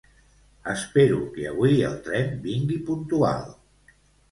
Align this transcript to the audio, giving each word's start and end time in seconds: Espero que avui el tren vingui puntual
Espero 0.71 1.19
que 1.35 1.45
avui 1.51 1.77
el 1.91 1.99
tren 2.09 2.33
vingui 2.49 2.81
puntual 2.91 3.57